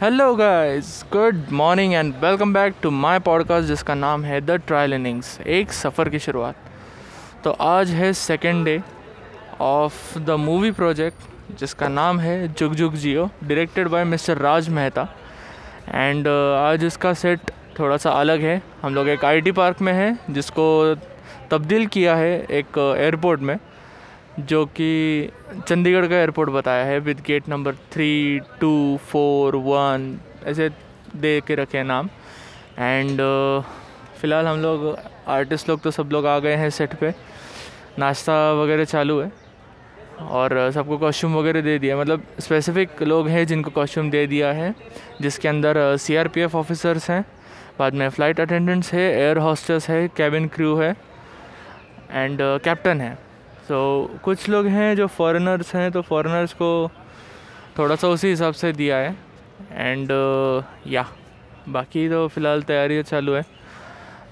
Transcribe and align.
Hello 0.00 0.34
guys 0.36 1.04
good 1.12 1.40
morning 1.52 1.92
and 1.94 2.14
welcome 2.20 2.52
back 2.54 2.74
to 2.82 2.90
my 2.90 3.18
podcast 3.18 3.66
जिसका 3.68 3.94
नाम 3.94 4.22
है 4.24 4.40
the 4.40 4.50
trial 4.66 4.92
innings 4.92 5.40
एक 5.40 5.72
सफ़र 5.72 6.08
की 6.08 6.18
शुरुआत। 6.18 6.56
तो 7.44 7.50
आज 7.50 7.90
है 7.90 8.12
second 8.12 8.64
day 8.64 8.80
of 9.60 10.18
the 10.18 10.36
movie 10.40 10.70
project 10.70 11.58
जिसका 11.58 11.88
नाम 11.88 12.20
है 12.20 12.48
Jug 12.48 12.74
Jugg 12.74 12.94
Jeeyo 12.94 13.28
directed 13.44 13.88
by 13.88 14.04
mister 14.04 14.38
Raj 14.38 14.68
Mehta 14.68 15.06
and 15.88 16.28
आज 16.28 16.84
इसका 16.84 17.12
सेट 17.14 17.50
थोड़ा 17.78 17.96
सा 17.96 18.10
अलग 18.10 18.40
है। 18.40 18.60
हम 18.82 18.94
लोग 18.94 19.08
एक 19.08 19.24
आईटी 19.24 19.52
पार्क 19.52 19.80
में 19.80 19.92
हैं, 19.92 20.18
जिसको 20.30 20.94
तब्दील 21.50 21.86
किया 21.86 22.14
है 22.16 22.32
एक 22.52 22.78
एयरपोर्ट 22.98 23.40
में। 23.40 23.58
जो 24.40 24.64
कि 24.66 25.30
चंडीगढ़ 25.68 26.06
का 26.06 26.16
एयरपोर्ट 26.16 26.50
बताया 26.50 26.84
है 26.84 26.98
with 27.00 27.20
gate 27.26 27.48
number 27.48 27.74
three 27.92 28.40
two 28.60 28.98
four 29.02 29.56
one 29.56 30.18
ऐसे 30.44 30.68
दे 31.16 31.40
के 31.46 31.54
रखे 31.54 31.82
नाम। 31.82 32.08
एंड 32.78 33.20
फ़िलहाल 34.20 34.46
हम 34.46 34.58
लोग 34.58 34.96
आर्टिस्ट 35.28 35.68
लोग 35.68 35.82
तो 35.82 35.90
सब 35.90 36.10
लोग 36.12 36.26
आ 36.26 36.38
गए 36.38 36.54
हैं 36.54 36.70
सेट 36.70 36.94
पे। 36.94 37.14
नाश्ता 37.98 38.34
वगैरह 38.52 38.84
चालू 38.84 39.20
है। 39.20 39.30
और 40.20 40.70
सबको 40.70 40.98
कॉस्ट्यूम 40.98 41.34
वगैरह 41.36 41.60
दे 41.60 41.78
दिया। 41.78 41.96
मतलब 41.96 42.22
स्पेसिफिक 42.40 43.02
लोग 43.02 43.28
हैं 43.28 43.46
जिनको 43.46 43.70
कॉस्ट्यूम 43.70 44.10
दे 44.10 44.26
दिया 44.26 44.52
है, 44.52 44.74
जिसके 45.20 45.48
अंदर 45.48 45.96
C 45.96 46.16
R 46.16 46.28
P 46.28 46.40
F 46.40 46.56
officers 46.56 47.10
हैं। 47.10 47.24
बाद 47.78 47.94
में 47.94 48.08
फ़्लाइट 48.08 48.40
अटेंडेंट्स 48.40 48.92
है 48.94 49.02
एयर 49.12 49.38
हॉस्टेस 49.38 49.88
है 49.88 50.06
कैबिन 50.08 50.48
क्रू 50.48 50.76
है। 50.76 50.90
एंड 52.10 52.38
कैप्टन 52.64 53.00
है। 53.00 53.18
तो 53.70 54.18
कुछ 54.24 54.48
लोग 54.48 54.66
हैं 54.66 54.94
जो 54.96 55.06
फॉरेनर्स 55.06 55.74
हैं 55.74 55.90
तो 55.92 56.00
फॉरेनर्स 56.02 56.52
को 56.52 56.90
थोड़ा 57.78 57.96
सा 57.96 58.08
उसी 58.08 58.28
हिसाब 58.28 58.52
से 58.52 58.72
दिया 58.72 58.96
है। 58.96 59.14
एंड 59.72 60.10
या 60.86 61.06
बाकी 61.68 62.08
तो 62.08 62.26
फ़िलहाल 62.28 62.62
तैयारी 62.62 63.02
चालू 63.02 63.34
है। 63.34 63.44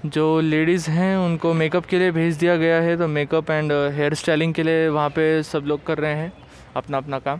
जो 0.05 0.39
लेडीज़ 0.39 0.89
हैं 0.89 1.15
उनको 1.17 1.53
मेकअप 1.53 1.85
के 1.85 1.99
लिए 1.99 2.11
भेज 2.11 2.37
दिया 2.37 2.55
गया 2.57 2.81
है 2.81 2.97
तो 2.97 3.07
मेकअप 3.07 3.51
एंड 3.51 3.71
हेयर 3.71 4.13
स्टाइलिंग 4.13 4.53
के 4.53 4.63
लिए 4.63 4.87
वहाँ 4.89 5.09
पे 5.09 5.31
सब 5.43 5.65
लोग 5.67 5.85
कर 5.85 5.97
रहे 5.97 6.15
हैं 6.15 6.31
अपना 6.75 6.97
अपना 6.97 7.19
काम 7.19 7.39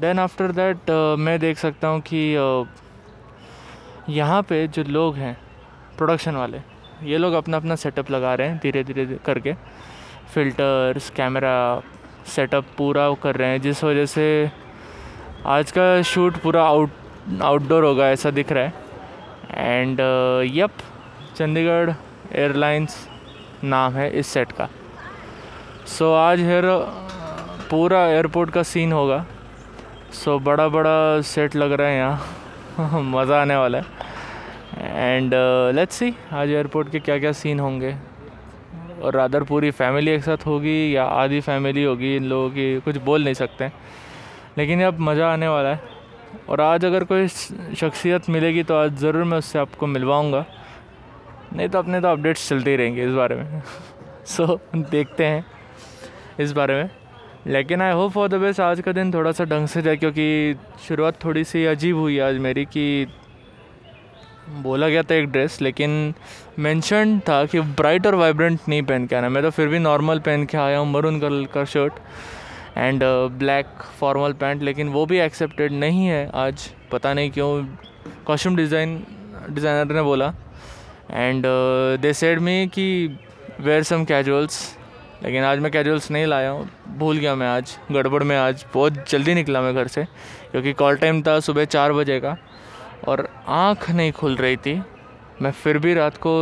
देन 0.00 0.18
आफ्टर 0.18 0.52
दैट 0.52 0.90
मैं 1.20 1.38
देख 1.40 1.58
सकता 1.58 1.88
हूँ 1.88 2.00
कि 2.00 2.22
uh, 2.36 2.66
यहाँ 4.10 4.42
पे 4.42 4.66
जो 4.68 4.84
लोग 4.88 5.16
हैं 5.16 5.36
प्रोडक्शन 5.98 6.36
वाले 6.36 6.60
ये 7.02 7.18
लोग 7.18 7.34
अपना 7.34 7.56
अपना 7.56 7.76
सेटअप 7.76 8.10
लगा 8.10 8.34
रहे 8.34 8.48
हैं 8.48 8.58
धीरे 8.62 8.84
धीरे 8.84 9.06
करके। 9.26 9.54
फ़िल्टर्स 10.34 11.10
कैमरा 11.10 11.82
सेटअप 12.26 12.64
पूरा 12.78 13.12
कर 13.22 13.36
रहे 13.36 13.48
हैं 13.48 13.60
जिस 13.60 13.84
वजह 13.84 14.06
से 14.06 14.50
आज 15.46 15.70
का 15.70 16.02
शूट 16.02 16.36
पूरा 16.36 16.64
आउट 16.64 16.90
आउटडोर 17.42 17.84
होगा 17.84 18.08
ऐसा 18.10 18.30
दिख 18.30 18.52
रहा 18.52 18.64
है। 18.64 18.72
And 19.54 20.00
yup 20.54 20.70
uh, 20.70 21.38
Chandigarh 21.38 21.90
airlines 22.32 22.96
नाम 23.64 23.92
है 23.92 24.10
इस 24.10 24.26
सेट 24.26 24.52
का। 24.52 24.68
सो 25.86 26.04
so, 26.04 26.16
आज 26.18 26.40
हेर 26.40 26.64
पूरा 27.70 28.06
एयरपोर्ट 28.06 28.50
का 28.50 28.62
सीन 28.62 28.92
होगा। 28.92 29.24
सो 30.12 30.36
so, 30.36 30.44
बड़ा 30.44 30.68
बड़ा 30.68 31.20
सेट 31.20 31.56
लग 31.56 31.72
रहा 31.72 31.88
है 31.88 31.96
यहाँ। 31.96 33.02
मज़ा 33.02 33.40
आने 33.40 33.56
वाला 33.56 33.78
है। 33.78 33.84
एंड 35.14 35.34
लेट्स 35.74 35.94
सी 35.94 36.14
आज 36.32 36.50
एयरपोर्ट 36.50 36.90
के 36.90 37.00
क्या 37.00 37.18
क्या 37.18 37.32
सीन 37.32 37.60
होंगे। 37.60 37.96
और 39.04 39.14
रादर 39.14 39.42
पूरी 39.42 39.70
फैमिली 39.70 40.10
एक 40.10 40.24
साथ 40.24 40.46
होगी 40.46 40.94
या 40.96 41.04
आधी 41.04 41.40
फैमिली 41.40 41.84
होगी 41.84 42.14
इन 42.16 42.24
लोगों 42.24 42.50
की 42.50 42.80
कुछ 42.80 42.96
बोल 42.96 43.24
नहीं 43.24 43.34
सकते। 43.34 43.70
लेकिन 44.58 44.82
अब 44.82 45.00
मज़ा 45.00 45.32
आने 45.32 45.48
वाला 45.48 45.68
है। 45.68 45.80
और 46.48 46.60
आज 46.60 46.84
अगर 46.84 47.04
कोई 47.04 47.28
शख्सियत 47.28 48.28
मिलेगी 48.30 48.62
तो 48.62 48.74
आज 48.74 48.96
ज़रूर 48.98 49.24
मैं 49.24 49.38
उससे 49.38 49.58
आपको 49.58 49.86
मिलवाऊँगा। 49.86 50.44
नहीं 51.52 51.68
तो 51.68 51.78
अपने 51.78 52.00
तो 52.00 52.08
अपडेट्स 52.08 52.48
चलते 52.48 52.70
ही 52.70 52.76
रहेंगे 52.76 53.06
इस 53.06 53.12
बारे 53.12 53.36
में। 53.36 53.62
सो 54.26 54.46
so, 54.46 54.90
देखते 54.90 55.24
हैं 55.24 55.44
इस 56.40 56.52
बारे 56.52 56.74
में। 56.74 56.90
लेकिन 57.46 57.82
I 57.82 57.92
hope 57.92 58.12
for 58.12 58.28
the 58.28 58.34
best 58.34 58.60
आज 58.60 58.80
का 58.80 58.92
दिन 58.92 59.12
थोड़ा 59.14 59.32
सा 59.32 59.44
ढंग 59.44 59.66
से 59.68 59.82
जाए 59.82 59.96
क्योंकि 59.96 60.56
शुरुआत 60.88 61.24
थोड़ी 61.24 61.44
सी 61.44 61.64
अजीब 61.66 61.96
हुई 61.96 62.18
आज 62.18 62.38
मेरी 62.38 62.64
कि 62.64 63.06
बोला 64.52 64.88
गया 64.88 65.02
था 65.02 65.14
एक 65.14 65.26
ड्रेस 65.32 65.60
लेकिन 65.62 66.14
मैंशन 66.58 67.18
था 67.28 67.44
कि 67.46 67.60
ब्राइट 67.60 68.06
और 68.06 68.14
वाइब्रेंट 68.14 68.58
नहीं 68.68 68.82
पहन 68.82 69.06
के 69.06 69.16
आना। 69.16 69.28
मैं 69.28 69.42
तो 69.42 69.50
फिर 69.50 69.68
भी 69.68 69.78
नॉर्मल 69.78 70.18
पहन 70.20 70.44
के 70.44 70.58
आया 70.58 70.78
हूँ 70.78 70.90
मरून 70.92 71.20
कलर 71.20 71.46
का 71.54 71.64
shirt 71.64 71.92
and 72.76 73.02
black 73.38 73.66
formal 74.00 74.32
pant 74.40 74.62
लेकिन 74.62 74.88
वो 74.88 75.04
भी 75.06 75.18
एक्सेप्टेड 75.20 75.72
नहीं 75.72 76.06
है 76.06 76.30
आज। 76.36 76.68
पता 76.92 77.12
नहीं 77.14 77.30
क्यों 77.30 77.50
कॉस्ट्यूम 78.26 78.56
डिज़ाइन 78.56 79.02
डिज़ाइनर 79.50 79.94
ने 79.94 80.02
बोला। 80.02 80.32
एंड 81.10 81.46
दे 82.00 82.12
सेड 82.14 82.40
मी 82.40 82.66
कि 82.74 83.18
वेयर 83.60 83.82
सम 83.82 84.04
कैजुअल्स 84.04 84.76
लेकिन 85.22 85.44
आज 85.44 85.58
मैं 85.58 85.70
कैजुअल्स 85.72 86.10
नहीं 86.10 86.26
लाया 86.26 86.50
हूँ। 86.50 86.68
भूल 86.98 87.18
गया 87.18 87.34
मैं 87.34 87.46
आज, 87.48 87.76
गड़बड़ 87.92 88.22
में 88.22 88.36
आज। 88.36 88.64
बहुत 88.74 89.04
जल्दी 89.10 89.34
निकला 89.34 89.60
मैं 89.62 89.74
घर 89.74 89.86
से, 89.88 90.04
क्योंकि 90.50 90.72
कॉल 90.72 90.96
टाइम 90.96 91.22
था 91.22 91.38
सुबह 91.40 91.64
चार 91.66 91.92
बजे 91.92 92.18
का। 92.20 92.36
और 93.08 93.28
आँख 93.48 93.90
नहीं 93.90 94.12
खुल 94.12 94.36
रही 94.36 94.56
थी। 94.56 94.80
मैं 95.42 95.50
फिर 95.52 95.78
भी 95.78 95.94
रात 95.94 96.16
को 96.16 96.34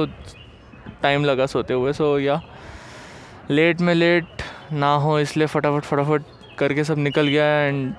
टाइम 1.03 1.25
लगा 1.25 1.47
सोते 1.47 1.75
हुए 1.75 1.93
सो 1.93 2.19
या, 2.19 2.41
लेट 3.51 3.81
में 3.81 3.95
लेट 3.95 4.43
ना 4.73 4.95
हो, 4.95 5.19
इसलिए 5.21 5.47
फटाफट 5.47 5.85
फटाफट 5.85 6.23
करके 6.59 6.85
सब 6.85 6.99
निकल 6.99 7.29
गया 7.29 7.47
एंड 7.61 7.95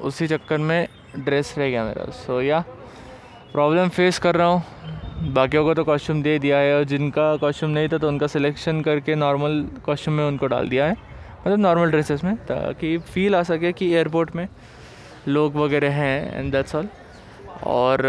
उसी 0.00 0.26
चक्कर 0.26 0.58
में 0.58 0.86
ड्रेस 1.16 1.54
रह 1.58 1.70
गया 1.70 1.84
मेरा। 1.84 2.10
सो 2.12 2.40
या 2.42 2.64
प्रॉब्लम 3.52 3.88
फेस 3.88 4.18
कर 4.18 4.34
रहा 4.34 4.46
हूँ। 4.46 5.32
बाकियों 5.32 5.64
को 5.64 5.74
तो 5.74 5.84
कॉस्ट्यूम 5.84 6.22
दे 6.22 6.38
दिया 6.38 6.58
है 6.58 6.74
और 6.76 6.84
जिनका 6.84 7.36
कॉस्ट्यूम 7.36 7.70
नहीं 7.72 7.88
था 7.88 7.98
तो 7.98 8.08
उनका 8.08 8.26
सिलेक्शन 8.26 8.80
करके 8.80 9.14
नॉर्मल 9.14 9.64
कॉस्ट्यूम 9.84 10.16
में 10.16 10.24
उनको 10.24 10.46
डाल 10.46 10.68
दिया 10.68 10.86
है। 10.86 10.92
मतलब 10.92 11.58
नॉर्मल 11.58 11.90
ड्रेसेस 11.90 12.24
में, 12.24 12.36
ताकि 12.36 12.96
फील 12.98 13.34
आ 13.34 13.42
सके 13.42 13.72
कि 13.72 13.92
एयरपोर्ट 13.94 14.34
में 14.36 14.46
लोग 15.28 15.56
वगैरह 15.56 15.92
हैं 15.92 16.38
एंड 16.38 16.52
दैट्स 16.52 16.74
ऑल 16.74 16.88
और 17.64 18.00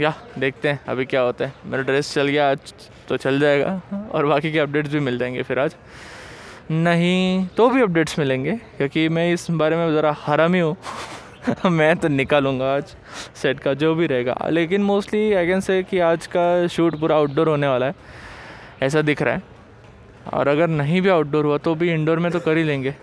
या, 0.00 0.14
देखते 0.38 0.68
हैं, 0.68 0.80
अभी 0.88 1.04
क्या 1.04 1.20
होता 1.20 1.44
है। 1.44 1.52
मेरा 1.66 1.82
ड्रेस 1.82 2.14
चल 2.14 2.28
गया, 2.28 2.50
आज 2.50 2.74
तो 3.08 3.16
चल 3.16 3.40
जाएगा, 3.40 3.82
और 4.12 4.26
बाकी 4.26 4.52
के 4.52 4.58
अपडेट्स 4.58 4.92
भी 4.92 5.00
मिल 5.00 5.18
जाएँगे 5.18 5.42
फिर 5.42 5.58
आज। 5.58 5.76
नहीं 6.70 7.46
तो 7.46 7.70
भी 7.70 7.82
अपडेट्स 7.82 8.18
मिलेंगे, 8.18 8.52
क्योंकि 8.52 9.08
मैं 9.08 9.32
इस 9.32 9.50
बारे 9.50 9.76
में 9.76 9.92
ज़रा 9.92 10.12
हरम 10.12 10.32
हरामी 10.32 10.58
हूँ। 10.58 10.76
मैं 11.70 11.96
तो 11.96 12.08
निकालूँगा 12.08 12.76
आज 12.76 12.96
सेट 13.34 13.60
का, 13.60 13.74
जो 13.74 13.94
भी 13.94 14.06
रहेगा। 14.06 14.36
लेकिन 14.48 14.82
मोस्टली 14.82 15.32
आई 15.32 15.46
कैन 15.46 15.60
से 15.60 15.82
कि 15.82 15.98
आज 15.98 16.26
का 16.26 16.66
शूट 16.66 17.00
पूरा 17.00 17.16
आउटडोर 17.16 17.48
होने 17.48 17.68
वाला 17.68 17.86
है। 17.86 17.94
ऐसा 18.82 19.02
दिख 19.02 19.22
रहा 19.22 19.34
है। 19.34 19.42
और 20.34 20.48
अगर 20.48 20.66
नहीं 20.66 21.02
भी 21.02 21.08
आउटडोर 21.08 21.44
हुआ 21.44 21.58
तो 21.58 21.74
भी 21.74 21.92
इंडोर 21.92 22.18
में 22.18 22.32
तो 22.32 22.40
कर 22.40 22.56
ही 22.56 22.64
लेंगे। 22.64 22.94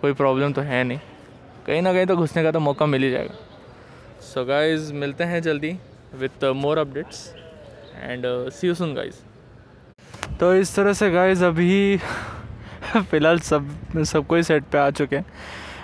कोई 0.00 0.12
प्रॉब्लम 0.12 0.52
तो 0.52 0.60
है 0.60 0.84
नहीं। 0.84 0.98
कहीं 1.66 1.82
ना 1.82 1.92
कहीं 1.92 2.06
तो 2.06 2.16
घुसने 2.16 2.42
का 2.42 2.50
तो 2.50 2.60
मौका 2.60 2.86
मिल 2.86 3.02
ही 3.02 3.10
जाएगा। 3.10 3.51
सो 4.22 4.44
गाइज़ 4.44 4.92
मिलते 4.92 5.24
हैं 5.24 5.40
जल्दी 5.42 5.70
with 6.14 6.44
more 6.56 6.78
updates 6.78 7.34
and 8.02 8.24
see 8.50 8.66
you 8.66 8.74
soon 8.74 8.94
guys 8.94 9.14
तो 10.40 10.54
इस 10.54 10.74
तरह 10.76 10.92
से 10.92 11.10
गाइज़ 11.10 11.44
अभी 11.44 11.96
फ़िलहाल 13.10 13.38
सब 13.40 13.68
सब 14.04 14.26
कोई 14.26 14.42
सेट 14.42 14.64
पे 14.72 14.78
आ 14.78 14.90
चुके 14.90 15.16
हैं। 15.16 15.24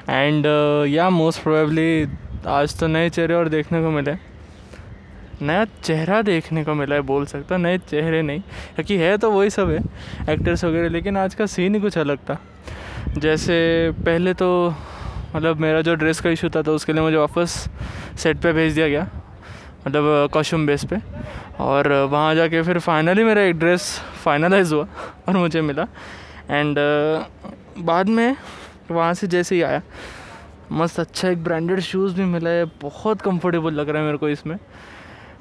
एंड 0.09 0.47
या 0.89 1.09
मोस्ट 1.11 1.43
प्रोबेबली 1.43 2.07
आज 2.47 2.79
तो 2.81 2.87
नए 2.87 3.11
चेहरे 3.11 3.35
और 3.35 3.49
देखने 3.49 3.83
को 3.83 3.91
मिले। 3.91 4.15
नया 5.43 5.65
चेहरा 5.65 6.21
देखने 6.23 6.65
को 6.65 6.75
मिला 6.75 6.95
है, 6.95 7.01
बोल 7.03 7.27
सकता 7.27 7.57
नए 7.57 7.79
चेहरे 7.79 8.23
नहीं। 8.23 8.41
क्योंकि 8.75 8.97
है 8.97 9.17
तो 9.19 9.31
वही 9.31 9.51
सब 9.51 9.71
है 9.71 10.33
एक्टर्स 10.35 10.65
वगैरह, 10.65 10.89
लेकिन 10.89 11.17
आज 11.17 11.35
का 11.35 11.47
सीन 11.47 11.75
ही 11.75 11.81
कुछ 11.81 11.99
अलग 11.99 12.19
था। 12.31 12.39
जैसे 13.19 13.59
पहले 13.99 14.35
तो 14.35 14.75
मतलब 15.35 15.57
मेरा 15.61 15.81
जो 15.83 15.95
ड्रेस 15.95 16.21
का 16.21 16.31
इशू 16.31 16.49
था 16.49 16.63
तो 16.63 16.75
उसके 16.75 16.93
लिए 16.93 17.03
मुझे 17.03 17.17
वापस 17.17 17.65
सेट 18.19 18.41
पे 18.43 18.53
भेज 18.53 18.75
दिया 18.75 18.89
गया। 18.89 19.09
मतलब 19.87 20.29
कॉस्ट्यूम 20.33 20.67
बेस 20.67 20.85
पे। 20.85 20.97
और 21.61 21.93
वहाँ 22.11 22.35
जाके 22.35 22.63
फिर 22.63 22.79
फाइनली 22.79 23.25
मेरा 23.25 23.43
एक 23.43 23.59
ड्रेस 23.59 23.91
फाइनलाइज 24.25 24.73
हुआ 24.73 24.87
और 25.29 25.37
मुझे 25.37 25.61
मिला। 25.63 25.87
एंड 26.51 26.79
बाद 27.79 28.09
में 28.09 28.37
वहाँ 28.91 29.13
से 29.15 29.27
जैसे 29.27 29.55
ही 29.55 29.63
आया, 29.63 29.83
मस्त 30.73 31.01
अच्छा 31.01 31.29
एक 31.29 31.43
ब्रांडेड 31.45 31.81
शूज़ 31.81 32.15
भी 32.15 32.25
मिला 32.25 32.51
है। 32.51 32.65
बहुत 32.83 33.23
कंफर्टेबल 33.23 33.73
लग 33.75 33.89
रहा 33.89 34.01
है 34.01 34.07
मेरे 34.07 34.19
को 34.19 34.29
इसमें। 34.29 34.57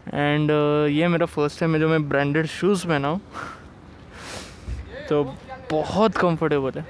एंड 0.08 0.52
ये 0.92 1.08
मेरा 1.08 1.26
फ़र्स्ट 1.26 1.60
टाइम 1.60 1.74
है 1.74 1.80
जो 1.80 1.90
मैं 1.90 2.08
ब्रांडेड 2.10 2.46
शूज़ 2.48 2.86
पहना 2.88 3.08
हूँ 3.08 3.22
तो 5.10 5.24
बहुत 5.72 6.18
कंफर्टेबल 6.18 6.80
है। 6.80 6.86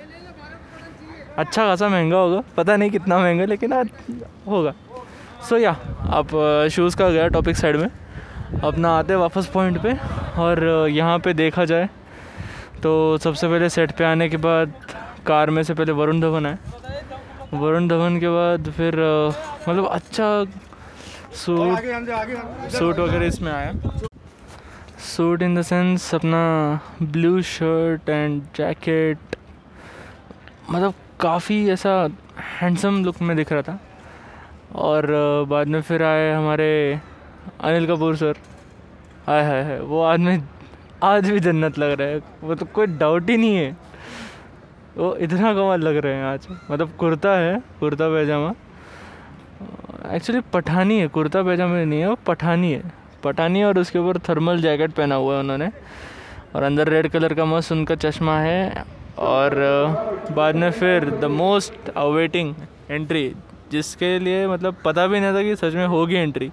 अच्छा 1.38 1.66
खासा 1.66 1.88
महँगा 1.90 2.18
होगा। 2.18 2.42
पता 2.58 2.76
नहीं 2.76 2.90
कितना 2.92 3.18
महँगा, 3.20 3.46
लेकिन 3.46 3.74
आज 3.74 3.90
होगा। 4.48 4.74
सो 5.50 5.58
या 5.58 5.72
आप 6.12 6.30
शूज़ 6.72 6.96
का 6.98 7.10
गया 7.10 7.28
टॉपिक 7.36 7.58
साइड 7.58 7.76
में। 7.78 7.90
अपना 8.64 8.90
आते 8.98 9.16
वापस 9.16 9.46
पॉइंट 9.54 9.78
पे 9.84 9.94
और 10.42 10.90
यहाँ 10.90 11.20
पे 11.20 11.34
देखा 11.34 11.66
जाए 11.66 11.88
तो 12.84 12.92
सबसे 13.18 13.48
पहले 13.48 13.70
सेट 13.70 13.92
पे 13.98 14.04
आने 14.06 14.28
के 14.30 14.38
बाद 14.38 14.74
कार 15.28 15.50
में 15.50 15.62
से 15.64 15.74
पहले 15.74 15.92
वरुण 15.92 16.20
धवन 16.22 16.46
आए। 16.46 16.58
वरुण 17.54 17.88
धवन 17.88 18.20
के 18.20 18.30
बाद 18.30 18.70
फिर 18.78 18.96
मतलब 19.70 19.88
अच्छा 19.88 20.46
सूट 21.36 21.80
सूट 22.72 23.00
वगैरह 23.00 23.26
इसमें 23.26 23.52
आया। 23.52 23.72
सूट 25.08 25.42
इन 25.42 25.56
द 25.56 25.62
सेंस 25.64 26.14
अपना 26.16 26.44
ब्लू 27.02 27.42
शर्ट 27.56 28.10
एंड 28.10 28.42
जैकेट 28.58 29.36
मतलब 30.72 30.94
काफ़ी 31.22 31.68
ऐसा 31.72 32.00
हैंडसम 32.62 33.04
लुक 33.06 33.22
में 33.22 33.36
दिख 33.38 33.52
रहा 33.52 33.62
था। 33.62 33.80
और 34.76 35.08
बाद 35.48 35.68
में 35.68 35.82
फिर 35.82 36.04
आए 36.04 36.32
हमारे 36.32 37.00
Anil 37.62 37.88
Kapoor 37.88 38.16
sir. 38.16 38.36
Hi 39.28 39.46
hi 39.46 39.64
hi, 39.64 39.80
वो 39.80 40.04
आदमी 40.04 40.40
आज 41.04 41.32
भी 41.32 41.40
जन्नत 41.40 41.80
लग 41.80 42.02
रहा 42.02 42.08
है। 42.08 42.22
वो 42.42 42.56
तो 42.56 42.66
कोई 42.66 42.88
डाउट 42.88 43.30
ही 43.30 43.38
नहीं 43.38 43.56
है। 43.56 43.78
वो 44.98 45.16
इतना 45.16 45.54
कमाल 45.54 45.82
लग 45.82 45.98
रहे 45.98 46.14
हैं 46.14 46.24
आज। 46.24 46.48
मतलब 46.72 46.90
कुर्ता 46.90 47.38
है, 47.38 47.62
कुर्ता 47.80 48.08
पैजामा। 48.08 48.54
एक्चुअली 50.16 50.42
पठानी 50.54 51.00
है, 51.00 51.08
कुर्ता 51.08 51.44
पैजामा 51.44 51.84
नहीं 51.84 52.00
है, 52.00 52.10
वो 52.10 52.16
पठानी 52.16 52.74
है। 52.74 52.84
पठानी 53.24 53.64
और 53.64 53.80
उसके 53.80 54.00
ऊपर 54.00 54.20
थर्मल 54.20 54.62
जैकेट 54.62 54.92
पहना 54.92 55.16
हुआ 55.16 55.34
है 55.34 55.40
उन्होंने। 55.40 55.70
और 56.56 56.64
अंदर 56.64 56.88
रेड 56.88 57.08
कलर 57.08 57.34
का 57.34 57.46
मस्त 57.46 57.72
उनका 57.72 57.96
चश्मा 57.96 58.40
है। 58.40 58.84
और 59.18 59.56
बाद 60.32 60.56
में 60.56 60.72
फिर 60.72 61.10
द 61.10 61.26
मोस्ट 61.26 61.90
अवेटिंग 61.90 62.56
एंट्री 62.92 63.36
जिसके 63.72 64.18
लिए 64.20 64.48
मतलब 64.48 64.76
पता 64.86 65.08
भी 65.08 65.20
नहीं 65.20 65.34
था 65.34 65.44
कि 65.44 65.56
सच 65.56 65.74
में 65.74 65.86
होगी 65.88 66.16
एंट्री 66.16 66.52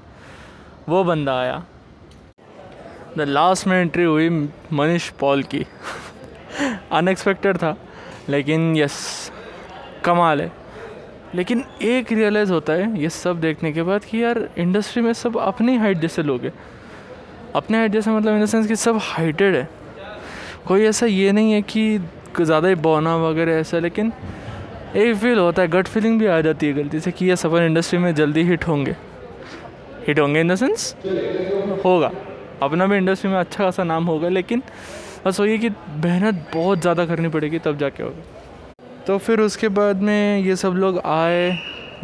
वो 0.88 1.02
बंदा 1.04 1.38
आया। 1.40 1.62
द 3.16 3.20
लास्ट 3.20 3.66
में 3.66 3.80
एंट्री 3.80 4.04
हुई 4.04 4.28
मनीष 4.72 5.08
पॉल 5.10 5.42
की। 5.44 5.64
अनएक्सपेक्टेड 6.92 7.56
था, 7.56 7.76
लेकिन 8.28 8.76
यस 8.76 9.30
कमाल 10.04 10.40
है। 10.40 10.50
लेकिन 11.34 11.64
एक 11.82 12.12
रियलाइज़ 12.12 12.52
होता 12.52 12.72
है, 12.72 13.00
ये 13.02 13.08
सब 13.08 13.40
देखने 13.40 13.72
के 13.72 13.82
बाद 13.82 14.04
कि 14.04 14.22
यार 14.22 14.48
इंडस्ट्री 14.58 15.02
में 15.02 15.12
सब 15.12 15.36
अपनी 15.38 15.76
हाइट 15.76 15.98
जैसे 15.98 16.22
लोग 16.22 16.44
हैं। 16.44 16.52
अपने 17.54 17.78
हाइट 17.78 17.92
जैसे 17.92 18.10
मतलब 18.10 18.34
इन 18.34 18.44
द 18.44 18.46
सेंस 18.46 18.66
कि 18.66 18.76
सब 18.76 18.98
हाइटेड 19.02 19.54
है। 19.54 19.68
कोई 20.66 20.84
ऐसा 20.84 21.06
ये 21.06 21.32
नहीं 21.32 21.52
है 21.52 21.62
कि 21.62 21.98
ज़्यादा 22.40 22.68
ही 22.68 22.74
बौना 22.76 23.16
वगैरह 23.16 23.52
ऐसा, 23.52 23.78
लेकिन 23.78 24.12
एक 24.94 25.16
फील 25.16 25.38
होता 25.38 25.62
है 25.62 25.68
गट 25.68 25.88
फीलिंग 25.88 26.18
भी 26.18 26.26
आ 26.26 26.40
जाती 26.40 26.66
है 26.66 26.72
गलती 26.72 26.98
से 27.00 27.10
कि 27.10 27.26
ये 27.26 27.36
सफ़र 27.36 27.62
इंडस्ट्री 27.62 27.98
में 27.98 28.14
जल्दी 28.14 28.42
हिट 28.42 28.66
होंगे। 28.68 28.94
हिट 30.06 30.18
होंगे 30.20 30.40
इन 30.40 30.48
द 30.48 30.54
सेंस 30.56 30.94
होगा। 31.84 32.10
अपना 32.62 32.86
भी 32.86 32.96
इंडस्ट्री 32.96 33.30
में 33.30 33.38
अच्छा 33.38 33.64
खासा 33.64 33.84
नाम 33.84 34.04
होगा, 34.04 34.28
लेकिन 34.28 34.62
बस 35.26 35.40
वही 35.40 35.58
कि 35.58 35.68
मेहनत 36.04 36.46
बहुत 36.54 36.80
ज़्यादा 36.80 37.06
करनी 37.06 37.28
पड़ेगी 37.28 37.58
तब 37.58 37.78
जाके 37.78 38.02
होगा। 38.02 39.04
तो 39.06 39.18
फिर 39.18 39.40
उसके 39.40 39.68
बाद 39.70 40.02
में 40.02 40.38
ये 40.38 40.56
सब 40.56 40.74
लोग 40.76 40.98
आए, 40.98 41.50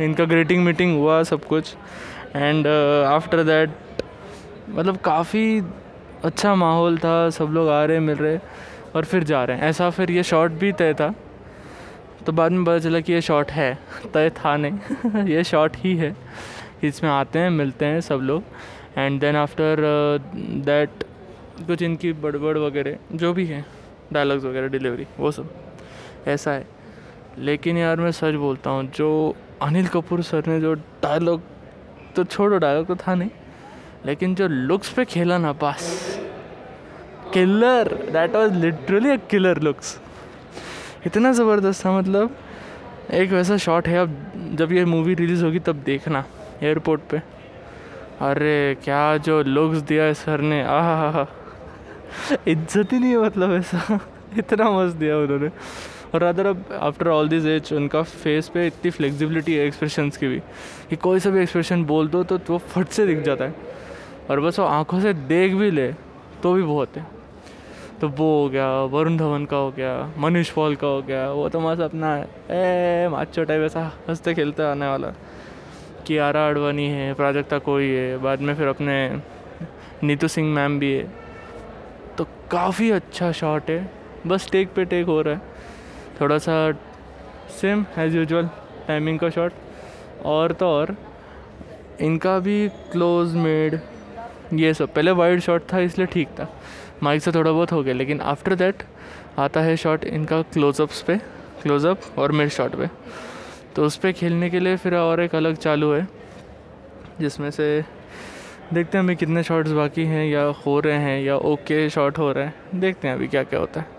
इनका 0.01 0.25
ग्रेटिंग 0.25 0.65
मीटिंग 0.65 0.99
हुआ 0.99 1.23
सब 1.23 1.45
कुछ। 1.45 1.75
एंड 2.37 2.67
आफ्टर 2.67 3.43
दैट 3.45 3.71
मतलब 4.71 4.97
काफ़ी 4.97 5.63
अच्छा 6.25 6.55
माहौल 6.55 6.99
था, 6.99 7.31
सब 7.31 7.51
लोग 7.53 7.69
आ 7.69 7.85
रहे, 7.85 7.99
मिल 8.01 8.17
रहे 8.17 8.39
और 8.95 9.05
फिर 9.05 9.25
जा 9.25 9.45
रहे 9.45 9.57
हैं। 9.57 9.65
ऐसा 9.65 9.91
फिर 9.91 10.11
ये 10.11 10.23
शॉट 10.25 10.51
भी 10.53 10.73
तय 10.75 10.95
था। 10.95 11.15
तो 12.31 12.35
बाद 12.35 12.53
में 12.53 12.65
पता 12.65 12.79
चला 12.79 13.01
कि 13.01 13.13
ये 13.13 13.21
शॉट 13.21 13.51
है। 13.51 13.79
तय 14.15 14.31
था 14.31 14.57
नहीं। 14.57 15.25
ये 15.29 15.43
शॉट 15.45 15.77
ही 15.77 15.95
है। 15.97 16.15
इसमें 16.85 17.11
आते 17.11 17.39
हैं, 17.39 17.49
मिलते 17.51 17.85
हैं 17.85 18.01
सब 18.01 18.21
लोग। 18.23 18.43
एंड 18.99 19.21
देन 19.21 19.37
आफ्टर 19.37 19.77
दैट 20.67 21.03
कुछ 21.67 21.83
इनकी 21.83 22.13
बड़बड़ 22.13 22.57
वगैरह, 22.59 22.97
जो 23.13 23.33
भी 23.33 23.47
है 23.47 23.65
डायलॉग्स 24.13 24.45
वगैरह 24.45 24.69
डिलीवरी 24.69 25.07
वो 25.19 25.31
सब, 25.31 25.49
ऐसा 26.27 26.53
है। 26.53 26.67
लेकिन 27.39 27.79
यार 27.79 28.01
मैं 28.01 28.13
सच 28.13 28.35
बोलता 28.35 28.71
हूँ, 28.71 28.91
जो 28.91 29.37
अनिल 29.63 29.87
कपूर 29.87 30.23
सर 30.23 30.47
ने 30.47 30.61
जो 30.61 30.75
डायलॉग 30.75 31.43
तो 32.17 32.25
छोड़ो 32.25 32.59
डायलॉग 32.59 32.87
तो 32.87 32.97
था 32.97 33.15
नहीं। 33.15 33.31
लेकिन 34.07 34.35
जो 34.35 34.49
लुक्स 34.49 34.93
पे 34.93 35.05
खेला 35.05 35.39
ना 35.39 35.53
पास 35.53 35.91
killer 37.35 37.93
that 38.13 38.37
was 38.37 38.57
literally 38.57 39.11
a 39.11 39.17
killer 39.31 39.61
looks 39.63 39.99
इतना 41.07 41.33
ज़बरदस्त 41.33 41.85
था 41.85 41.99
मतलब 41.99 42.37
एक 43.13 43.31
वैसा 43.31 43.57
शॉट 43.57 43.89
है, 43.89 43.99
अब 43.99 44.57
जब 44.59 44.73
ये 44.73 44.85
मूवी 44.85 45.15
रिलीज़ 45.15 45.45
होगी 45.45 45.59
तब 45.59 45.83
देखना 45.85 46.25
एयरपोर्ट 46.63 47.01
पे। 47.11 47.19
अरे, 48.21 48.77
क्या 48.85 49.17
जो 49.19 49.43
लुक्स 49.43 49.79
दिया 49.83 50.05
है 50.05 50.15
सर 50.15 50.41
ने, 50.41 50.63
आह 50.63 51.23
इज़्ज़त 52.47 52.93
ही 52.93 52.99
नहीं 52.99 53.11
है 53.11 53.19
मतलब 53.19 53.53
ऐसा। 53.53 53.99
इतना 54.39 54.71
मस्त 54.71 54.97
दिया 54.97 55.17
उन्होंने। 55.19 55.51
और 56.15 56.23
अदर 56.23 56.47
अब 56.47 56.65
आफ्टर 56.73 57.09
ऑल 57.09 57.29
दिस 57.29 57.45
एज 57.47 57.73
उनका 57.73 58.03
फेस 58.03 58.49
पे 58.49 58.67
इतनी 58.67 58.91
फ्लेक्सिबिलिटी 58.91 59.55
है 59.55 59.67
एक्सप्रेशंस 59.67 60.17
की 60.17 60.29
भी, 60.29 60.39
कि 60.91 60.97
कोई 60.97 61.21
सा 61.21 61.31
भी 61.31 61.41
एक्सप्रेशन 61.41 61.85
बोल 61.85 62.09
दो 62.09 62.23
तो 62.25 62.39
वो 62.49 62.59
फट 62.59 62.89
से 62.89 63.07
दिख 63.07 63.23
जाता 63.23 63.45
है। 63.45 63.55
और 64.31 64.41
बस 64.41 64.59
वो 64.59 64.67
आँखों 64.67 65.01
से 65.01 65.13
देख 65.15 65.55
भी 65.55 65.71
ले 65.71 65.93
तो 66.43 66.53
भी 66.55 66.63
बहुत 66.63 66.97
है। 66.97 67.07
तो 68.01 68.09
वो 68.09 68.43
हो 68.43 68.49
गया, 68.49 68.83
वरुण 68.83 69.17
धवन 69.17 69.45
का 69.45 69.57
हो 69.57 69.71
गया, 69.71 70.13
मनीष 70.19 70.51
पॉल 70.51 70.77
का 70.77 70.87
हो 70.87 71.03
गया, 71.03 71.31
वो 71.31 71.49
तो 71.49 71.61
मस्त 71.61 71.81
अपना 71.81 72.25
ए, 72.51 73.09
माचो 73.09 73.45
टाइप 73.45 73.63
ऐसा 73.63 73.93
हँसते 74.09 74.35
खेलते 74.35 74.63
आने 74.63 74.87
वाला। 74.87 75.09
कि 76.07 76.19
आरा 76.19 76.49
अडवाणी 76.49 76.87
है, 76.87 77.15
प्राजक्ता 77.15 77.59
कोई 77.59 77.89
है, 77.89 78.19
बाद 78.19 78.41
में 78.41 78.55
फिर 78.55 78.69
अपने 78.69 79.21
नीतू 80.03 80.29
सिंह 80.29 80.55
मैम 80.55 80.79
भी 80.79 80.93
है। 80.93 81.11
तो 82.19 82.25
काफ़ी 82.25 82.91
अच्छा 82.91 83.33
शॉट 83.33 83.71
है, 83.71 83.91
बस 84.27 84.51
टेक 84.51 84.73
पे 84.73 84.85
टेक 84.85 85.07
हो 85.07 85.23
रहा 85.23 85.35
है। 85.35 85.41
थोड़ा 86.21 86.39
सा 86.39 86.73
सेम 87.61 87.85
एज 87.99 88.17
यूजल 88.17 88.49
टाइमिंग 88.89 89.19
का 89.19 89.31
शॉट 89.31 89.53
और 90.25 90.53
तो 90.53 90.67
और, 90.67 90.97
इनका 92.01 92.39
भी 92.39 92.69
क्लोज 92.69 93.35
मेड 93.35 93.81
ये 94.55 94.75
सब। 94.75 94.95
पहले 94.95 95.11
वाइड 95.11 95.41
शॉट 95.41 95.63
था, 95.73 95.79
इसलिए 95.79 96.07
ठीक 96.07 96.29
था। 96.29 96.49
माइक 97.03 97.23
से 97.23 97.33
थोड़ा 97.33 97.51
बहुत 97.51 97.73
हो 97.73 97.83
गया, 97.83 97.95
लेकिन 97.95 98.21
आफ्टर 98.23 98.55
दैट 98.55 98.83
आता 99.39 99.61
है 99.61 99.77
शॉट 99.77 100.05
इनका 100.07 100.41
क्लोजअप्स 100.45 101.03
पे 101.03 101.17
क्लोज़अप 101.63 102.19
और 102.19 102.33
मिड 102.33 102.49
शॉट 102.51 102.75
पे। 102.77 102.89
तो 103.77 103.85
उस 103.85 103.97
पर 103.97 104.13
खेलने 104.13 104.51
के 104.51 104.61
लिए 104.61 104.77
फिर 104.77 104.95
और 104.97 105.21
एक 105.21 105.35
अलग 105.35 105.57
चालू 105.59 105.93
है, 105.93 106.07
जिसमें 107.21 107.51
से 107.51 107.85
देखते 108.73 108.99
हैं 108.99 109.05
अभी 109.05 109.15
कितने 109.17 109.43
शॉट्स 109.43 109.71
बाकी 109.73 110.05
हैं, 110.07 110.27
या 110.27 110.43
हो 110.67 110.79
रहे 110.81 110.99
हैं, 110.99 111.21
या 111.23 111.37
ओके 111.37 111.89
शॉट 111.91 112.19
हो 112.19 112.31
रहे 112.33 112.45
हैं। 112.45 112.81
देखते 112.81 113.09
हैं 113.09 113.15
अभी 113.15 113.27
क्या 113.29 113.43
क्या 113.45 113.61
होता 113.61 113.81
है। 113.81 113.99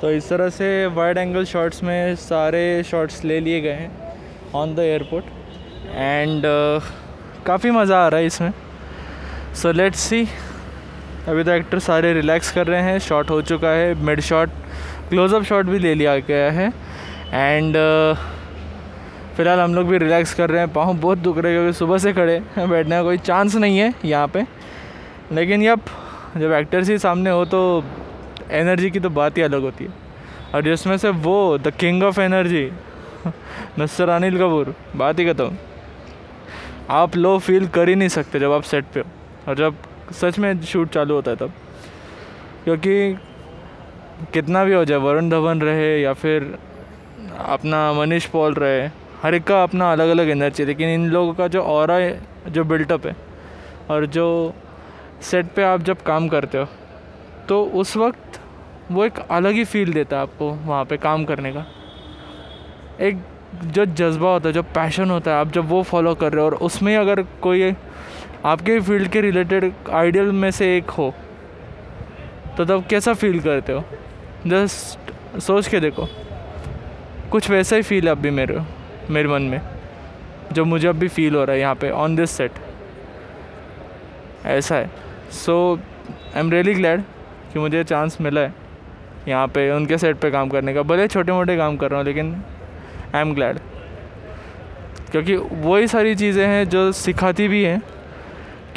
तो 0.00 0.10
इस 0.10 0.28
तरह 0.28 0.48
से 0.50 0.86
वाइड 0.88 1.18
एंगल 1.18 1.44
शॉट्स 1.44 1.82
में 1.82 2.14
सारे 2.18 2.82
शॉट्स 2.90 3.24
ले 3.24 3.40
लिए 3.40 3.60
गए 3.60 3.72
हैं 3.72 3.90
ऑन 4.54 4.74
द 4.74 4.78
एयरपोर्ट 4.80 5.24
एंड 5.86 6.42
काफ़ी 7.46 7.70
मज़ा 7.70 8.04
आ 8.04 8.08
रहा 8.08 8.20
है 8.20 8.26
इसमें। 8.26 8.52
सो 9.54 9.72
लेट्स 9.72 10.00
सी 10.00 10.26
अभी 11.28 11.42
तो 11.44 11.50
एक्टर 11.50 11.78
सारे 11.78 12.12
रिलैक्स 12.14 12.50
कर 12.52 12.66
रहे 12.66 12.82
हैं 12.82 12.98
शॉट 12.98 13.30
हो 13.30 13.40
चुका 13.42 13.68
है 13.68 13.94
मिड 14.04 14.20
शॉट 14.20 14.50
क्लोज़अप 15.08 15.42
शॉट 15.44 15.66
भी 15.66 15.78
ले 15.78 15.94
लिया 15.94 16.16
गया 16.18 16.50
है। 16.52 16.66
एंड 17.32 17.76
uh, 17.76 18.16
फ़िलहाल 19.36 19.60
हम 19.60 19.74
लोग 19.74 19.88
भी 19.88 19.98
रिलैक्स 19.98 20.32
कर 20.34 20.50
रहे 20.50 20.60
हैं 20.60 20.72
पाँव 20.72 20.92
बहुत 21.00 21.18
दुख 21.18 21.38
रहे 21.38 21.52
क्योंकि 21.54 21.72
सुबह 21.78 21.98
से 21.98 22.12
खड़े 22.12 22.38
बैठने 22.58 22.96
का 22.96 23.02
कोई 23.02 23.18
चांस 23.18 23.56
नहीं 23.56 23.78
है 23.78 23.92
यहाँ 24.04 24.28
पे। 24.28 24.44
लेकिन 25.32 25.62
यप 25.62 25.80
जब 26.36 26.52
एक्टर्स 26.52 26.88
ही 26.90 26.98
सामने 26.98 27.30
हो 27.30 27.44
तो 27.44 27.60
एनर्जी 28.50 28.90
की 28.90 29.00
तो 29.00 29.10
बात 29.10 29.38
ही 29.38 29.42
अलग 29.42 29.62
होती 29.62 29.84
है। 29.84 29.92
और 30.54 30.62
जिसमें 30.62 30.96
से 30.98 31.10
वो 31.26 31.36
the 31.58 31.70
king 31.80 32.02
of 32.02 32.20
energy 32.20 32.70
mister 33.78 34.08
Anil 34.08 34.38
Kapoor 34.38 34.74
बात 34.96 35.18
ही 35.18 35.24
कहता 35.24 35.44
हूँ 35.44 35.58
आप 36.90 37.16
लो 37.16 37.38
फील 37.38 37.66
कर 37.68 37.88
ही 37.88 37.94
नहीं 37.94 38.08
सकते 38.08 38.40
जब 38.40 38.52
आप 38.52 38.62
सेट 38.62 38.84
पे 38.94 39.00
हो। 39.00 39.06
और 39.48 39.56
जब 39.56 39.76
सच 40.12 40.38
में 40.38 40.60
शूट 40.62 40.88
चालू 40.90 41.14
होता 41.14 41.30
है 41.30 41.36
तब। 41.36 41.52
क्योंकि 42.64 43.14
कितना 44.32 44.64
भी 44.64 44.74
हो 44.74 44.84
जाए, 44.84 44.98
वरुण 44.98 45.30
धवन 45.30 45.60
रहे 45.60 46.00
या 46.00 46.12
फिर 46.14 46.58
अपना 47.38 47.92
मनीष 47.92 48.26
पॉल 48.26 48.54
रहे, 48.54 48.86
हर 49.22 49.34
एक 49.34 49.44
का 49.44 49.62
अपना 49.62 49.92
अलग 49.92 50.08
अलग 50.08 50.28
एनर्जी 50.28 50.64
लेकिन 50.64 50.88
इन 50.88 51.08
लोगों 51.10 51.32
का 51.34 51.46
जो 51.48 51.62
और 51.62 51.90
जो 52.48 52.64
बिल्टअप 52.64 53.06
है 53.06 53.14
और 53.90 54.06
जो 54.08 54.26
सेट 55.22 55.46
पे 55.46 55.62
आप 55.62 55.82
जब 55.82 56.02
काम 56.02 56.28
करते 56.28 56.58
हो 56.58 56.66
तो 57.48 57.64
उस 57.74 57.96
वक्त 57.96 58.40
वो 58.90 59.04
एक 59.04 59.18
अलग 59.30 59.52
ही 59.52 59.64
फील 59.64 59.92
देता 59.92 60.16
है 60.16 60.22
आपको 60.22 60.50
वहाँ 60.50 60.84
पे 60.84 60.96
काम 60.96 61.24
करने 61.24 61.52
का। 61.52 61.64
एक 63.00 63.18
जो 63.66 63.84
जज्बा 63.84 64.28
होता 64.28 64.48
है, 64.48 64.52
जो 64.52 64.62
पैशन 64.64 65.10
होता 65.10 65.30
है, 65.30 65.40
आप 65.40 65.50
जब 65.52 65.68
वो 65.68 65.82
फॉलो 65.82 66.14
कर 66.14 66.32
रहे 66.32 66.40
हो 66.40 66.46
और 66.46 66.54
उसमें 66.62 66.96
अगर 66.96 67.22
कोई 67.42 67.72
आपके 68.46 68.78
फ़ील्ड 68.80 69.08
के 69.08 69.20
रिलेटेड 69.20 69.72
आइडियल 69.92 70.30
में 70.32 70.50
से 70.50 70.76
एक 70.76 70.90
हो 70.90 71.12
तो 72.56 72.64
तब 72.64 72.84
कैसा 72.90 73.12
फील 73.14 73.40
करते 73.40 73.72
हो? 73.72 73.84
जस्ट 74.46 75.38
सोच 75.40 75.68
के 75.68 75.80
देखो। 75.80 76.06
कुछ 77.32 77.50
वैसा 77.50 77.76
ही 77.76 77.82
फील 77.82 78.04
है 78.04 78.10
अभी 78.10 78.30
मेरे 78.30 78.60
मेरे 79.10 79.28
मन 79.28 79.42
में, 79.42 79.60
जो 80.52 80.64
मुझे 80.64 80.88
अभी 80.88 81.08
फील 81.08 81.34
हो 81.34 81.44
रहा 81.44 81.54
है 81.54 81.60
यहाँ 81.60 81.74
पे 81.74 81.90
ऑन 81.90 82.16
दिस 82.16 82.30
सेट 82.30 82.52
ऐसा 84.46 84.76
है। 84.76 84.90
So 85.34 85.76
I 86.26 86.40
am 86.40 86.50
really 86.50 86.74
glad 86.74 87.02
कि 87.52 87.58
मुझे 87.58 87.84
चांस 87.84 88.20
मिला 88.20 88.40
है 88.40 88.54
यहाँ 89.28 89.46
पे, 89.48 89.70
उनके 89.70 89.98
सेट 89.98 90.16
पे 90.16 90.30
काम 90.30 90.48
करने 90.48 90.74
का। 90.74 90.82
भले 90.82 91.08
छोटे 91.08 91.32
मोटे 91.32 91.56
काम 91.56 91.76
कर 91.76 91.90
रहा 91.90 91.98
हूँ, 91.98 92.06
लेकिन 92.06 92.34
आई 93.14 93.20
एम 93.20 93.34
ग्लैड 93.34 93.58
क्योंकि 95.10 95.36
वही 95.36 95.86
सारी 95.88 96.14
चीज़ें 96.14 96.46
हैं 96.46 96.68
जो 96.68 96.90
सिखाती 96.94 97.48
भी 97.48 97.62
हैं 97.64 97.82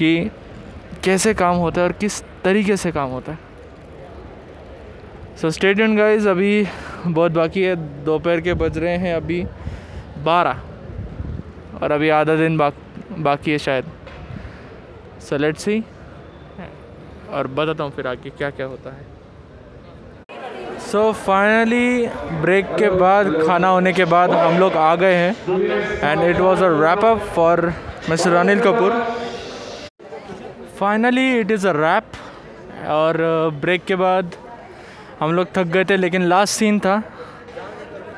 कि 0.04 0.30
कैसे 1.04 1.34
काम 1.34 1.56
होता 1.58 1.82
है 1.82 1.88
और 1.88 1.94
किस 2.00 2.22
तरीके 2.44 2.76
से 2.78 2.92
काम 2.92 3.10
होता 3.10 3.32
है। 3.32 3.38
सो 5.42 5.50
स्टेडियम 5.52 5.96
गाइज़ 5.98 6.28
अभी 6.30 6.68
बहुत 7.08 7.32
बाकी 7.32 7.62
है। 7.64 7.76
दोपहर 8.06 8.42
के 8.42 8.54
बज 8.56 8.78
रहे 8.78 8.98
हैं 8.98 9.14
अभी 9.16 9.44
बारह। 10.26 10.60
और 11.82 11.92
अभी 11.92 12.10
आधा 12.12 12.36
दिन 12.36 12.58
बा, 12.58 12.70
बाकी 13.20 13.52
है 13.52 13.58
शायद। 13.58 13.86
सो 15.22 15.38
लेट 15.38 15.58
सी 15.58 15.84
और 17.32 17.48
बताता 17.50 17.84
हूँ 17.84 17.92
फिर 17.92 18.08
आगे 18.08 18.30
क्या 18.32 18.50
क्या 18.52 18.66
होता 18.66 18.90
है। 18.90 19.04
सो 20.82 21.12
फाइनली 21.26 22.08
ब्रेक 22.42 22.76
के 22.80 22.90
बाद 22.92 23.34
खाना 23.48 23.68
होने 23.70 23.94
के 23.94 24.06
बाद 24.08 24.32
हम 24.32 24.60
लोग 24.60 24.74
आ 24.74 24.96
गए 24.96 25.16
हैं। 25.16 25.34
And 26.04 26.24
it 26.24 26.40
was 26.40 26.64
a 26.64 26.70
wrap 26.82 27.06
up 27.06 27.20
for 27.36 27.74
mister 28.10 28.34
Anil 28.36 28.60
Kapoor 28.62 28.92
finally 30.84 31.28
it 31.40 31.52
is 31.52 31.68
a 31.68 31.72
wrap 31.76 32.88
और 32.92 33.18
ब्रेक 33.62 33.82
uh, 33.82 33.88
के 33.88 33.96
बाद 33.96 34.32
हम 35.20 35.34
लोग 35.34 35.48
थक 35.56 35.68
गए 35.74 35.84
थे 35.90 35.98
लेकिन 35.98 36.24
लास्ट 36.24 36.54
सीन 36.54 36.80
था। 36.80 37.02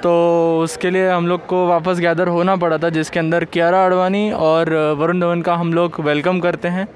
तो 0.03 0.13
उसके 0.61 0.89
लिए 0.89 1.09
हम 1.09 1.27
लोग 1.27 1.45
को 1.45 1.65
वापस 1.67 1.99
गैदर 1.99 2.27
होना 2.27 2.55
पड़ा 2.55 2.77
था 2.77 2.89
जिसके 2.89 3.19
अंदर 3.19 3.45
कियारा 3.45 3.85
अडवाणी 3.85 4.31
और 4.31 4.69
uh, 4.69 4.99
वरुण 4.99 5.19
धवन 5.19 5.41
का 5.41 5.55
हम 5.55 5.73
लोग 5.73 5.99
वेलकम 6.01 6.39
करते 6.39 6.67
हैं। 6.67 6.87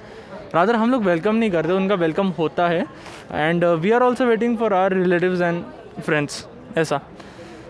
रादर 0.55 0.75
हम 0.75 0.91
लोग 0.91 1.03
वेलकम 1.03 1.35
नहीं 1.35 1.51
करते 1.51 1.73
उनका 1.73 1.95
वेलकम 2.03 2.33
होता 2.39 2.67
है। 2.67 2.85
And 3.31 3.65
we 3.81 3.91
are 3.91 4.03
also 4.03 4.25
waiting 4.25 4.57
for 4.57 4.73
our 4.73 4.93
relatives 4.93 5.41
and 5.41 5.63
friends 6.05 6.45
ऐसा। 6.77 6.99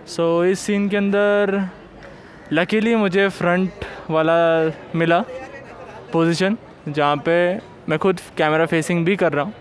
सो 0.08 0.44
so, 0.44 0.52
इस 0.52 0.60
सीन 0.60 0.88
के 0.90 0.98
अंदर 0.98 1.68
लकीली 2.54 2.96
मुझे 2.96 3.28
फ्रंट 3.30 3.86
वाला 4.10 4.40
मिला 4.96 5.24
पोजीशन 6.14 6.58
जहाँ 6.88 7.16
पे 7.26 7.38
मैं 7.90 7.98
खुद 8.00 8.20
कैमरा 8.38 8.66
फेसिंग 8.66 9.06
भी 9.06 9.16
कर 9.16 9.34
रहा 9.34 9.44
हूँ। 9.46 9.54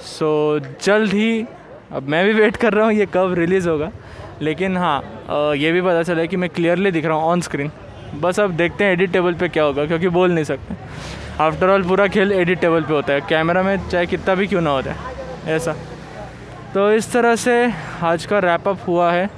सो 0.00 0.58
so, 0.58 0.84
जल्द 0.84 1.12
ही 1.12 1.44
अब 1.92 2.08
मैं 2.08 2.24
भी 2.26 2.32
वेट 2.32 2.56
कर 2.56 2.72
रहा 2.72 2.84
हूँ 2.84 2.92
ये 2.94 3.06
कब 3.14 3.34
रिलीज़ 3.38 3.68
होगा। 3.68 3.90
लेकिन 4.42 4.76
हाँ 4.76 5.54
ये 5.56 5.72
भी 5.72 5.80
पता 5.82 6.02
चला 6.02 6.24
कि 6.24 6.36
मैं 6.36 6.50
क्लियरली 6.50 6.90
दिख 6.90 7.04
रहा 7.04 7.16
हूँ 7.16 7.24
ऑन 7.24 7.40
स्क्रीन 7.40 7.70
बस 8.14 8.40
अब 8.40 8.50
देखते 8.56 8.84
हैं 8.84 8.92
एडिट 8.92 9.12
टेबल 9.12 9.34
पे 9.34 9.48
क्या 9.48 9.64
होगा 9.64 9.86
क्योंकि 9.86 10.08
बोल 10.08 10.32
नहीं 10.32 10.44
सकते। 10.44 10.74
आफ्टर 11.40 11.70
ऑल 11.70 11.82
पूरा 11.88 12.06
खेल 12.08 12.32
एडिट 12.32 12.60
टेबल 12.60 12.82
पे 12.82 12.94
होता 12.94 13.12
है। 13.12 13.20
कैमरा 13.28 13.62
में 13.62 13.88
चाहे 13.88 14.06
कितना 14.06 14.34
भी 14.34 14.46
क्यों 14.46 14.60
ना 14.60 14.70
होता 14.70 14.92
है। 14.92 15.54
ऐसा। 15.54 15.74
तो 16.74 16.90
इस 16.92 17.12
तरह 17.12 17.36
से 17.36 17.72
आज 18.02 18.26
का 18.26 18.38
रैप 18.38 18.68
अप 18.68 18.78
हुआ 18.88 19.10
है। 19.12 19.28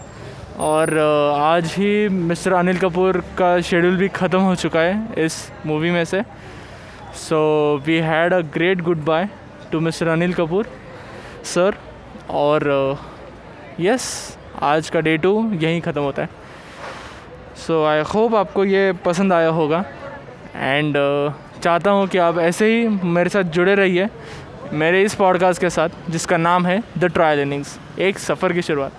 और 0.59 0.99
आज 0.99 1.75
ही 1.77 2.09
मिस्टर 2.09 2.53
अनिल 2.53 2.79
कपूर 2.79 3.23
का 3.39 3.61
शेड्यूल 3.61 3.97
भी 3.97 4.09
ख़त्म 4.11 4.39
हो 4.41 4.55
चुका 4.55 4.81
है 4.81 5.25
इस 5.25 5.37
मूवी 5.67 5.91
में 5.91 6.05
से। 6.05 6.23
We 7.87 7.97
had 7.99 8.35
a 8.35 8.41
great 8.55 8.81
goodbye 9.05 9.29
to 9.73 9.81
mister 9.81 10.09
Anil 10.09 10.35
Kapoor 10.35 10.67
sir 11.45 11.77
और 12.31 12.99
यस 13.81 14.05
uh, 14.31 14.63
आज 14.63 14.91
का 14.91 15.01
डे 15.01 15.17
टू 15.17 15.33
यहीं 15.53 15.81
ख़त्म 15.81 16.01
होता 16.01 16.23
है। 16.23 16.29
सो 17.57 17.85
आई 17.85 18.03
होप 18.15 18.35
आपको 18.35 18.65
ये 18.65 18.93
पसंद 19.05 19.33
आया 19.33 19.49
होगा। 19.49 19.85
एंड 20.57 20.97
uh, 20.97 21.63
चाहता 21.63 21.91
हूँ 21.91 22.07
कि 22.07 22.19
आप 22.19 22.39
ऐसे 22.39 22.67
ही 22.67 22.89
मेरे 22.89 23.31
साथ 23.31 23.43
जुड़े 23.43 23.75
रहिए 23.75 24.09
मेरे 24.73 25.03
इस 25.03 25.15
पॉडकास्ट 25.15 25.61
के 25.61 25.71
साथ 25.71 26.11
जिसका 26.11 26.37
नाम 26.37 26.67
है 26.67 26.83
द 26.99 27.05
ट्रायल 27.05 27.41
इनिंग्स 27.41 27.79
एक 27.99 28.19
सफ़र 28.19 28.53
की 28.53 28.63
शुरुआत। 28.63 28.93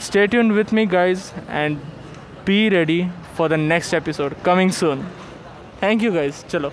Stay 0.00 0.26
tune 0.26 0.52
with 0.52 0.74
me 0.74 0.86
guys 0.86 1.30
and 1.50 1.76
be 2.46 2.68
ready 2.68 3.04
for 3.36 3.48
the 3.48 3.52
next 3.52 3.94
episode 3.94 4.34
coming 4.44 4.70
soon 4.70 5.06
thank 5.82 6.02
you 6.02 6.12
guys 6.12 6.44
चलो। 6.48 6.72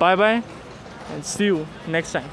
Bye 0.00 0.16
bye 0.16 0.34
and 0.36 1.22
see 1.24 1.46
you 1.46 1.64
next 1.88 2.14
time 2.14 2.28